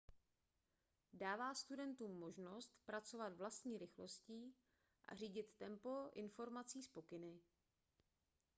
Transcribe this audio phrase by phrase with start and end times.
[1.13, 4.53] dává studentům možnost pracovat vlastní rychlostí
[5.07, 7.39] a řídit tempo informací s pokyny